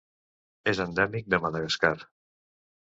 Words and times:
És 0.71 0.81
endèmic 0.87 1.31
de 1.35 1.43
Madagascar. 1.47 1.95